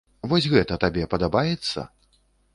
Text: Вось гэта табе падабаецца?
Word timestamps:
Вось 0.29 0.47
гэта 0.53 0.77
табе 0.85 1.05
падабаецца? 1.13 1.87